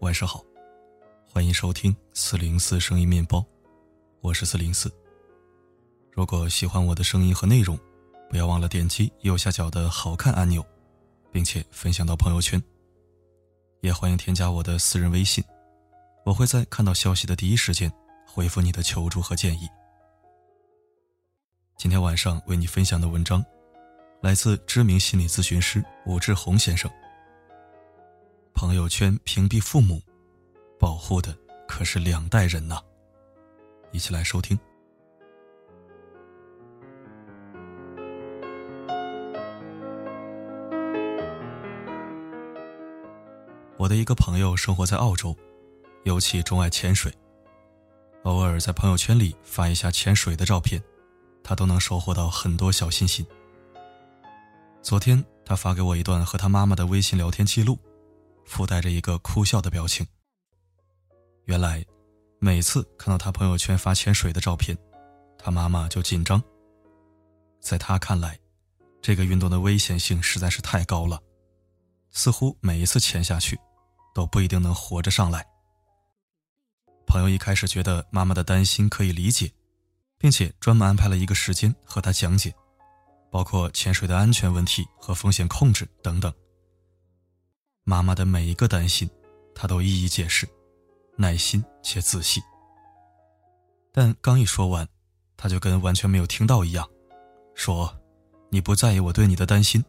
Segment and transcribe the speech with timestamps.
[0.00, 0.44] 晚上好，
[1.32, 3.44] 欢迎收听四零四声音面包，
[4.20, 4.92] 我是四零四。
[6.12, 7.78] 如果喜欢我的声音和内容，
[8.28, 10.64] 不要忘了点击右下角的好看按钮，
[11.32, 12.62] 并且分享到朋友圈。
[13.80, 15.42] 也欢迎添加我的私人微信，
[16.26, 17.90] 我会在看到消息的第一时间
[18.26, 19.66] 回复你的求助和建议。
[21.78, 23.42] 今天晚上为你分享的文章，
[24.20, 26.90] 来自知名心理咨询师武志红先生。
[28.56, 30.00] 朋友圈屏蔽父母，
[30.80, 31.36] 保护的
[31.68, 32.80] 可是两代人呐！
[33.92, 34.58] 一起来收听。
[43.76, 45.36] 我的一个朋友生活在澳洲，
[46.04, 47.12] 尤其钟爱潜水，
[48.22, 50.82] 偶尔在朋友圈里发一下潜水的照片，
[51.44, 53.24] 他都能收获到很多小心心。
[54.80, 57.78] 昨天他发给我一段和他妈妈的微信聊天记录。
[58.46, 60.06] 附带着一个哭笑的表情。
[61.44, 61.84] 原来，
[62.38, 64.76] 每次看到他朋友圈发潜水的照片，
[65.38, 66.42] 他妈妈就紧张。
[67.60, 68.38] 在他看来，
[69.02, 71.20] 这个运动的危险性实在是太高了，
[72.10, 73.58] 似乎每一次潜下去，
[74.14, 75.46] 都不一定能活着上来。
[77.06, 79.52] 朋友一开始觉得妈妈的担心可以理解，
[80.18, 82.52] 并且专门安排了一个时间和他讲解，
[83.30, 86.32] 包括潜水的安全问题和风险控制等等。
[87.88, 89.08] 妈妈的每一个担心，
[89.54, 90.44] 他都一一解释，
[91.14, 92.42] 耐心且仔细。
[93.92, 94.84] 但刚一说完，
[95.36, 96.84] 他就跟完全没有听到一样，
[97.54, 97.96] 说
[98.50, 99.84] ：“你不在意我对你的担心，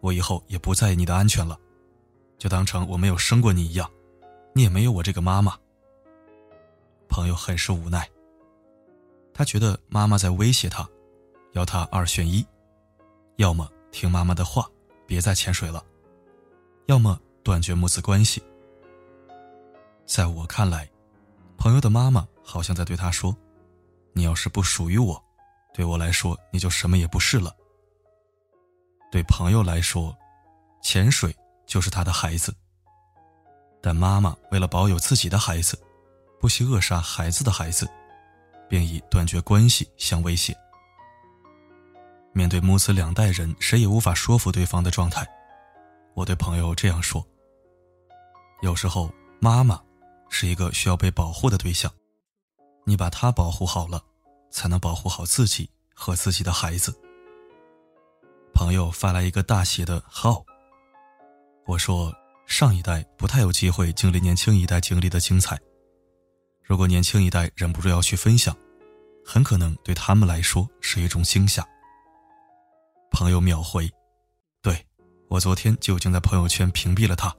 [0.00, 1.60] 我以后也不在意你的安全了，
[2.38, 3.90] 就当成我没有生过你一样，
[4.54, 5.54] 你也没有我这个妈妈。”
[7.10, 8.10] 朋友很是无奈，
[9.34, 10.88] 他觉得妈妈在威胁他，
[11.52, 12.42] 要他二选一，
[13.36, 14.66] 要么听妈妈的话，
[15.06, 15.84] 别再潜水了，
[16.86, 17.20] 要么。
[17.44, 18.42] 断绝母子关系。
[20.06, 20.90] 在我看来，
[21.58, 23.36] 朋友的妈妈好像在对他说
[24.14, 25.22] ：“你要是不属于我，
[25.74, 27.54] 对我来说你就什么也不是了。”
[29.12, 30.16] 对朋友来说，
[30.82, 32.52] 潜水就是他的孩子。
[33.82, 35.78] 但妈妈为了保有自己的孩子，
[36.40, 37.86] 不惜扼杀孩子的孩子，
[38.68, 40.56] 便以断绝关系相威胁。
[42.32, 45.26] 面对母子两代人谁也无法说服对方的状态，
[46.14, 47.24] 我对朋友这样说。
[48.60, 49.80] 有时候，妈妈
[50.28, 51.92] 是一个需要被保护的对象，
[52.84, 54.02] 你把她保护好了，
[54.50, 56.94] 才能保护好自己和自己的孩子。
[58.54, 60.44] 朋友发来一个大写的号。
[61.66, 62.12] 我说，
[62.46, 65.58] 上一代不太有机会经历年轻一代经历的精彩，
[66.62, 68.56] 如果年轻一代忍不住要去分享，
[69.24, 71.66] 很可能对他们来说是一种惊吓。
[73.10, 73.90] 朋友秒回，
[74.62, 74.86] 对
[75.28, 77.34] 我昨天就已经在朋友圈屏蔽了他。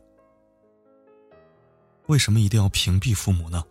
[2.07, 3.63] 为什么一定要屏蔽父母呢？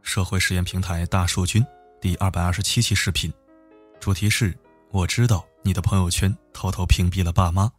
[0.00, 1.64] 社会实验平台大数君
[2.00, 3.30] 第二百二十七期视频，
[4.00, 4.56] 主题是
[4.90, 7.70] “我知道你的朋友圈偷偷屏蔽了爸妈”。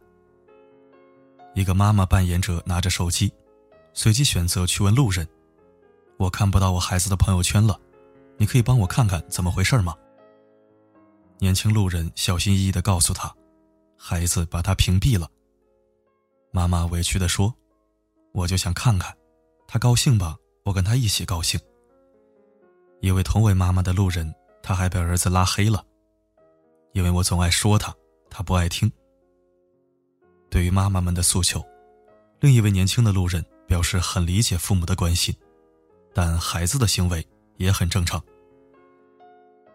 [1.54, 3.32] 一个妈妈扮演者拿着手机，
[3.92, 5.26] 随机选择去问路人
[6.18, 7.78] ：“我看不到我孩子的朋友圈了，
[8.36, 9.96] 你可以帮我看看怎么回事吗？”
[11.40, 13.34] 年轻路人小心翼翼地告诉他
[13.98, 15.28] ：“孩子把他屏蔽了。”
[16.52, 17.52] 妈妈委屈地说
[18.32, 19.12] ：“我就想看看。”
[19.72, 21.58] 他高兴吧，我跟他一起高兴。
[23.00, 24.30] 一位同为妈妈的路人，
[24.62, 25.82] 他还被儿子拉黑了，
[26.92, 27.96] 因为我总爱说他，
[28.28, 28.92] 他不爱听。
[30.50, 31.64] 对于妈妈们的诉求，
[32.38, 35.34] 另一位年轻的路人表示很理解父母的关心，
[36.12, 38.22] 但孩子的行为也很正常。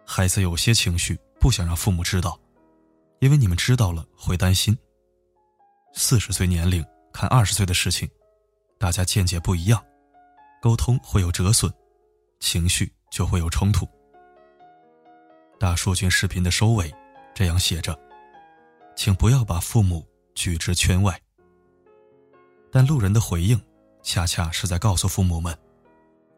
[0.05, 2.39] 孩子有些情绪不想让父母知道，
[3.19, 4.77] 因为你们知道了会担心。
[5.95, 8.07] 四十岁年龄看二十岁的事情。
[8.79, 9.83] 大家见解不一样，
[10.61, 11.71] 沟通会有折损，
[12.39, 13.87] 情绪就会有冲突。
[15.59, 16.93] 大数据视频的收尾
[17.33, 17.97] 这样写着
[18.95, 21.19] ：“请不要把父母拒之圈外。”
[22.71, 23.59] 但路人的回应，
[24.03, 25.57] 恰恰是在告诉父母们，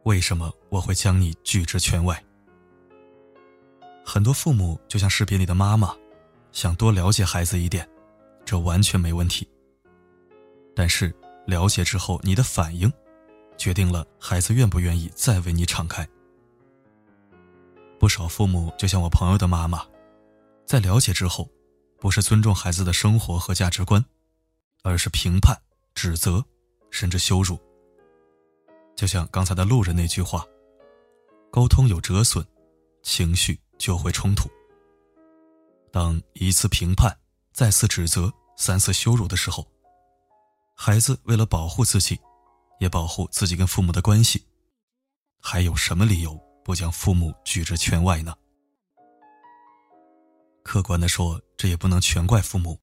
[0.04, 2.24] 为什么我会将你拒之圈外。
[4.06, 5.94] 很多父母就像视频里的妈妈，
[6.54, 7.86] 想多了解孩子一点，
[8.46, 9.46] 这完全没问题。
[10.74, 11.14] 但是。
[11.50, 12.92] 了解之后，你的反应，
[13.58, 16.08] 决定了孩子愿不愿意再为你敞开。
[18.00, 19.84] 不少父母就像我朋友的妈妈，
[20.64, 21.50] 在了解之后，
[22.00, 24.04] 不是尊重孩子的生活和价值观，
[24.84, 25.60] 而是评判、
[25.96, 26.46] 指责，
[26.92, 27.60] 甚至羞辱。
[28.96, 30.46] 就像刚才的路人那句话
[31.52, 32.46] ：“沟通有折损，
[33.02, 34.48] 情绪就会冲突。”
[35.92, 37.12] 当一次评判，
[37.52, 39.66] 再次指责，三次羞辱的时候。
[40.82, 42.18] 孩子为了保护自己，
[42.80, 44.42] 也保护自己跟父母的关系，
[45.42, 48.34] 还有什么理由不将父母拒之圈外呢？
[50.64, 52.80] 客观的说，这也不能全怪父母，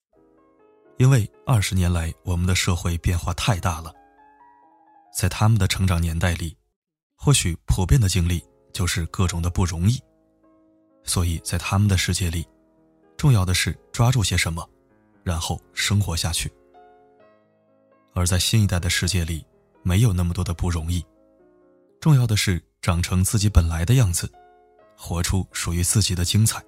[0.98, 3.90] 因为二十年来我们的社会变化太大了。
[5.16, 6.54] 在他们的成长年代里，
[7.16, 8.44] 或许普遍的经历
[8.75, 9.99] 就是各种的不容易，
[11.02, 12.46] 所以在他们的世界里，
[13.16, 14.69] 重要的是抓住些什么，
[15.25, 16.52] 然后生活下去。
[18.16, 19.44] 而在新一代的世界里，
[19.82, 21.04] 没有那么多的不容易，
[22.00, 24.26] 重要的是长成自己本来的样子，
[24.96, 26.64] 活出属于自己的精彩。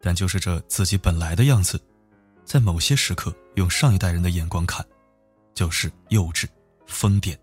[0.00, 1.78] 但就是这自己本来的样子，
[2.42, 4.82] 在某些时刻用上一代人的眼光看，
[5.52, 6.46] 就是幼稚、
[6.86, 7.36] 疯癫，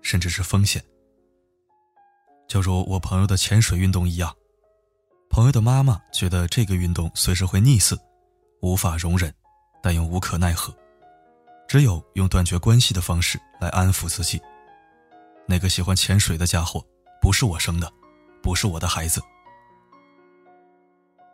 [0.00, 0.80] 甚至是风险。
[2.46, 4.32] 就如我朋友的潜水运动一样，
[5.28, 7.98] 朋友的妈妈觉得这个运动随时会溺死，
[8.60, 9.34] 无法容忍，
[9.82, 10.72] 但又无可奈何，
[11.72, 14.38] 只有用断绝关系的方式来安抚自己。
[15.46, 16.84] 那个喜欢潜水的家伙，
[17.18, 17.90] 不是我生的，
[18.42, 19.22] 不是我的孩子。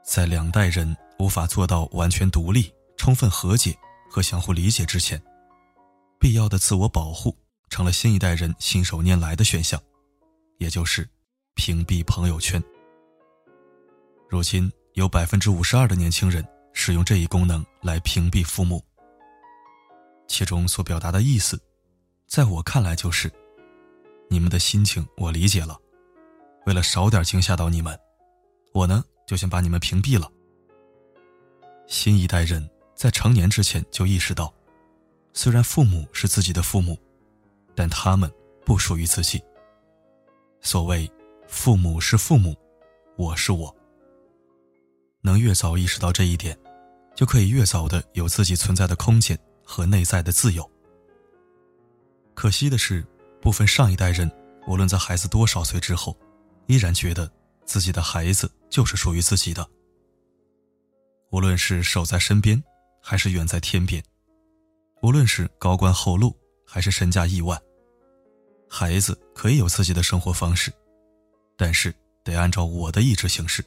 [0.05, 3.76] 在两代人无法做到完全独立、充分和解
[4.08, 5.20] 和相互理解之前，
[6.20, 7.37] 必要的自我保护
[7.69, 9.82] 成了新一代人信手拈来的选项，
[10.58, 11.05] 也就是
[11.56, 12.62] 屏蔽朋友圈。
[14.29, 18.81] 如今有百分之五十二的年轻人使用这一功能来屏蔽父母，
[20.28, 21.60] 其中所表达的意思，
[22.28, 23.28] 在我看来就是：
[24.30, 25.76] 你们的心情我理解了，
[26.66, 27.98] 为了少点惊吓到你们，
[28.72, 29.04] 我呢。
[29.28, 30.26] 就先把你们屏蔽了。
[31.86, 34.50] 新一代人在成年之前就意识到，
[35.34, 36.98] 虽然父母是自己的父母，
[37.75, 38.32] 但他们
[38.64, 39.38] 不属于自己。
[40.62, 41.06] 所谓
[41.46, 42.56] “父母是父母，
[43.19, 43.76] 我是我”，
[45.20, 46.58] 能越早意识到这一点，
[47.14, 49.38] 就可以越早的有自己存在的空间
[49.69, 50.69] 和内在的自由。
[52.35, 53.06] 可惜的是，
[53.43, 54.31] 部分上一代人，
[54.67, 56.17] 无论在孩子多少岁之后，
[56.67, 57.31] 依然觉得。
[57.69, 59.69] 自己的孩子就是属于自己的，
[61.31, 62.65] 无论是守在身边，
[63.03, 64.03] 还是远在天边；
[65.03, 67.61] 无论是高官厚禄，还是身家亿万，
[68.71, 70.73] 孩子可以有自己的生活方式，
[71.59, 71.94] 但是
[72.25, 73.62] 得按照我的意志行事。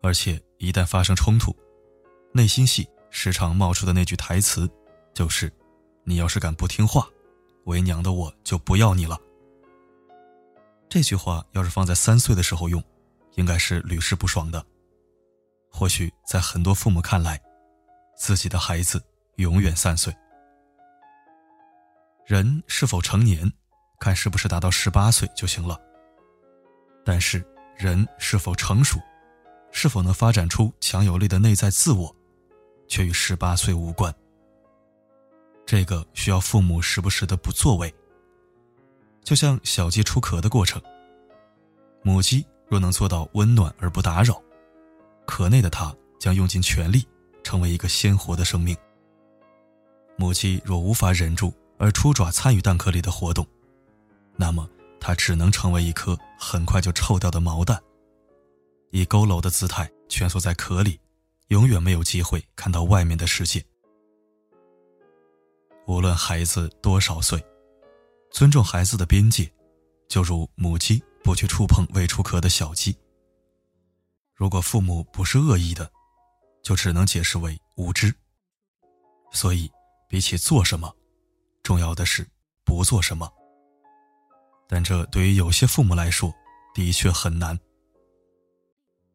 [0.00, 1.52] 而且一旦发生冲突，
[2.32, 4.70] 内心戏时常冒出的那句台词，
[5.14, 5.50] 就是
[6.04, 7.08] ：“你要是敢不听话，
[7.64, 9.18] 为娘的我就不要你了。”
[10.86, 12.80] 这句话要是放在三岁的时候用，
[13.36, 14.62] 应该是屡试不爽的。
[15.72, 17.40] 或许在很多父母看来，
[18.18, 19.02] 自己的孩子
[19.36, 20.14] 永远三岁。
[22.26, 23.50] 人是否成年，
[23.98, 25.80] 看是不是达到十八岁就行了。
[27.02, 27.42] 但是
[27.78, 28.98] 人是否成熟，
[29.72, 32.14] 是否能发展出强有力的内在自我，
[32.88, 34.14] 却与十八岁无关。
[35.64, 37.92] 这个需要父母时不时的不作为。
[39.24, 40.80] 就像小鸡出壳的过程，
[42.02, 44.40] 母鸡若能做到温暖而不打扰，
[45.26, 47.04] 壳内的它将用尽全力，
[47.42, 48.76] 成为一个鲜活的生命。
[50.16, 53.44] 母鸡若无法忍住而出爪参与蛋壳里的活动，
[54.36, 54.68] 那么
[55.00, 57.82] 它只能成为一颗很快就臭掉的毛蛋，
[58.92, 61.00] 以佝偻的姿态蜷缩在壳里，
[61.48, 63.64] 永远没有机会看到外面的世界。
[65.86, 67.44] 无论孩子多少岁。
[68.32, 69.50] 尊重孩子的边界，
[70.08, 72.94] 就如母鸡不去触碰未出壳的小鸡。
[74.34, 75.90] 如果父母不是恶意的，
[76.62, 78.14] 就只能解释为无知。
[79.32, 79.70] 所以，
[80.06, 80.94] 比起做什么，
[81.62, 82.28] 重要的是
[82.62, 83.32] 不做什么。
[84.68, 86.34] 但这对于有些父母来说，
[86.74, 87.58] 的确很难。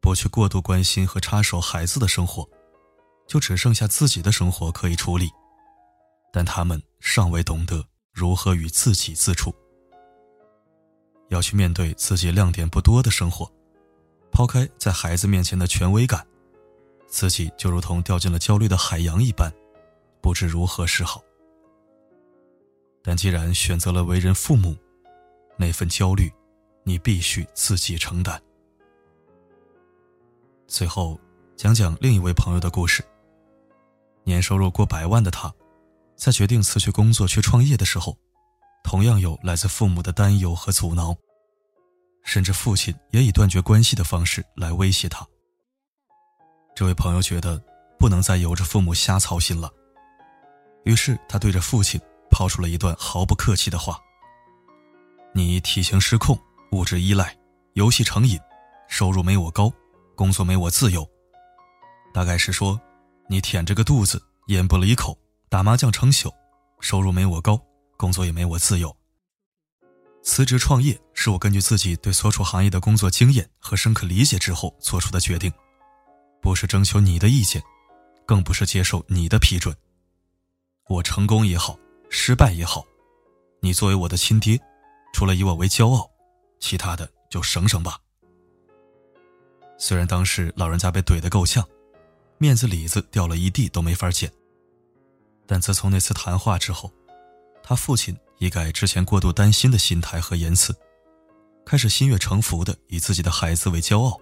[0.02, 2.46] 不去过度关心和插手孩子的生活，
[3.26, 5.30] 就只剩下自己的生活可以处理。
[6.30, 7.82] 但他们尚未懂得。
[8.12, 9.54] 如何与自己自处？
[11.30, 13.50] 要去面对自己亮点不多的生活，
[14.30, 16.22] 抛开在孩子面前的权威感，
[17.08, 19.50] 自己就如同掉进了焦虑的海洋一般，
[20.20, 21.22] 不知如何是好。
[23.02, 24.76] 但既然选择了为人父母，
[25.56, 26.30] 那份焦虑，
[26.84, 28.38] 你必须自己承担。
[30.66, 31.18] 最后，
[31.56, 33.04] 讲讲另一位朋友的故事。
[34.24, 35.52] 年收入过百万的他。
[36.14, 38.16] 在决定辞去工作去创业的时候，
[38.84, 41.16] 同样有来自父母的担忧和阻挠，
[42.22, 45.26] 甚至父亲也以断绝关系的方式来威胁他。
[46.76, 47.60] 这位朋友觉得
[47.98, 49.68] 不能再由着父母瞎操心了，
[50.84, 52.00] 于是他对着父亲
[52.30, 53.98] 抛出了一段毫不客气的话
[55.34, 56.38] ：“你体型失控，
[56.70, 57.36] 物质依赖，
[57.72, 58.38] 游戏成瘾，
[58.86, 59.72] 收入没我高，
[60.14, 61.08] 工作没我自由。
[62.12, 62.80] 大概是说，
[63.28, 65.18] 你舔着个肚子，烟不离口。”
[65.52, 66.32] 打麻将成宿，
[66.80, 67.62] 收入没我高，
[67.98, 68.96] 工作也没我自由。
[70.22, 75.52] 辞职创业是我根据自己对所处行业的工作经验和深刻理解之后做出的决定，
[76.40, 77.62] 不是征求你的意见，
[78.24, 79.76] 更不是接受你的批准。
[80.88, 81.78] 我成功也好，
[82.08, 82.82] 失败也好，
[83.60, 84.58] 你作为我的亲爹，
[85.12, 86.10] 除了以我为骄傲，
[86.60, 87.98] 其他的就省省吧。
[89.78, 91.66] 虽然当时老人家被怼得够呛，
[92.38, 94.32] 面子里子掉了一地都没法捡，
[95.46, 96.92] 但自从那次谈话之后，
[97.62, 98.16] 他父亲。
[98.38, 100.74] 一改之前过度担心的心态和言辞，
[101.64, 104.20] 开始心悦诚服的以自己的孩子为骄傲，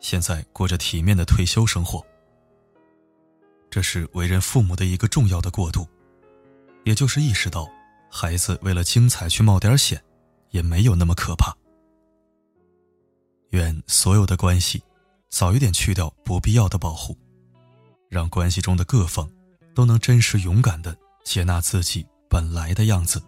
[0.00, 2.04] 现在过着体面的退休生活。
[3.70, 5.86] 这是为人父母的一个重要的过渡，
[6.84, 7.68] 也就是意识到，
[8.10, 10.02] 孩子为了精彩去冒点险，
[10.50, 11.56] 也没有那么可怕。
[13.56, 14.82] 愿所有的关系，
[15.30, 17.16] 早一点去掉不必要的保护，
[18.10, 19.26] 让关系中的各方，
[19.74, 20.94] 都能真实勇敢的
[21.24, 23.18] 接纳自己本来的样子。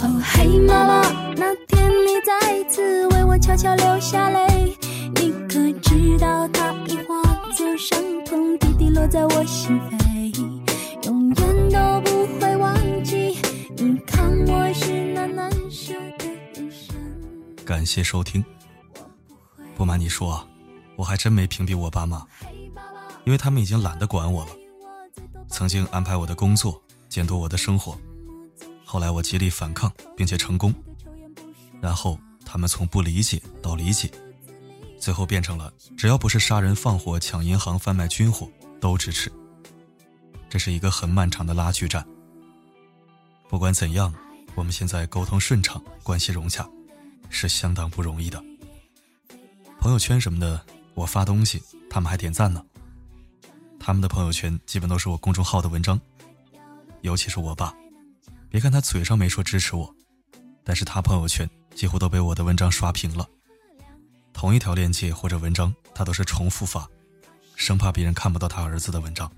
[0.00, 1.02] 哦嘿，妈妈，
[1.34, 4.76] 那天你再次为我悄悄流下泪，
[5.16, 7.23] 你可知道它已化
[7.54, 13.38] 作伤痛，滴滴落在我心扉，永远都不会忘记。
[13.76, 16.96] 你看我是那难舍的人生。
[17.64, 18.44] 感谢收听。
[19.76, 20.44] 不瞒你说，
[20.96, 22.26] 我还真没屏蔽我爸妈，
[23.24, 24.50] 因为他们已经懒得管我了。
[25.48, 27.96] 曾经安排我的工作，监督我的生活。
[28.84, 30.74] 后来我极力反抗，并且成功，
[31.80, 34.10] 然后他们从不理解到理解，
[35.04, 39.30] 最后变成了只要不是杀人放火、抢银行、贩卖军火都支持。
[40.48, 42.02] 这是一个很漫长的拉锯战。
[43.46, 44.14] 不管怎样，
[44.54, 46.66] 我们现在沟通顺畅，关系融洽，
[47.28, 48.42] 是相当不容易的。
[49.78, 50.58] 朋友圈什么的，
[50.94, 52.64] 我发东西，他们还点赞呢。
[53.78, 56.00] 他们的朋友圈基本都是我公众号的文章，
[57.02, 57.74] 尤其是我爸。
[58.48, 59.94] 别看他嘴上没说支持我，
[60.64, 63.28] 但是他朋友圈几乎都被我的文章刷屏了。
[64.34, 66.86] 同一条链接或者文章，他都是重复发，
[67.56, 69.30] 生怕别人看不到他儿子的文章。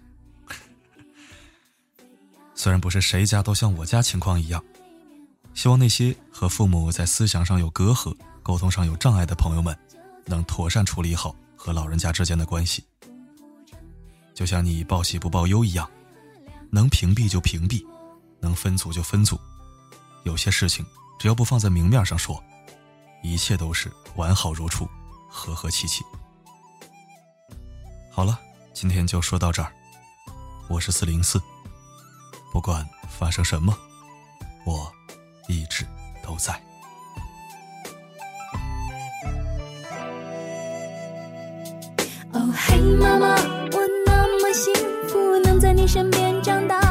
[2.56, 4.64] 虽然不是谁家都像我家情况一样，
[5.54, 8.12] 希望那些和父母在思想上有隔阂、
[8.42, 9.76] 沟通上有障碍的朋友们，
[10.24, 12.82] 能妥善处理好和老人家之间的关系。
[14.34, 15.88] 就像你报喜不报忧一样，
[16.70, 17.84] 能屏蔽就屏蔽。
[18.38, 19.40] 能分组就分组，
[20.24, 20.84] 有些事情
[21.18, 22.40] 只要不放在明面上说，
[23.26, 24.88] 一切都是完好如初，
[25.28, 26.04] 和和气气。
[28.08, 28.38] 好了，
[28.72, 29.72] 今天就说到这儿。
[30.68, 31.42] 我是四零四，
[32.52, 33.76] 不管发生什么，
[34.64, 34.92] 我
[35.48, 35.84] 一直
[36.24, 36.54] 都在。
[42.32, 43.26] 哦嘿，妈妈，
[43.72, 44.72] 我那么幸
[45.08, 46.85] 福，能在你身边长大。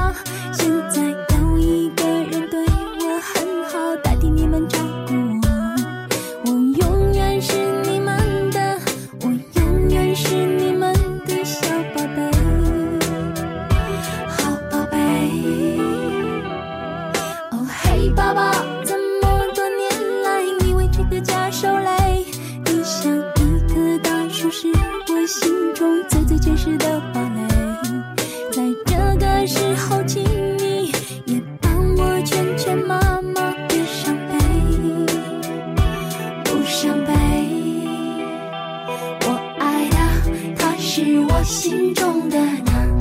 [40.98, 42.95] 是我心中的那